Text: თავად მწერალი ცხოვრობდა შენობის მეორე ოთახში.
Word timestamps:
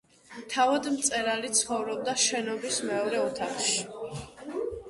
თავად 0.53 0.87
მწერალი 0.93 1.51
ცხოვრობდა 1.59 2.17
შენობის 2.23 2.81
მეორე 2.91 3.23
ოთახში. 3.27 3.79